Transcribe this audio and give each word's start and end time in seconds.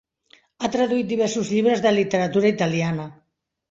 Ha 0.59 0.69
traduït 0.75 1.13
diversos 1.13 1.53
llibres 1.53 1.87
de 1.87 1.95
literatura 2.01 2.55
italiana. 2.59 3.11